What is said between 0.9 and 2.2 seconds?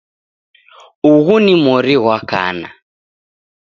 Ughu ni mori ghwa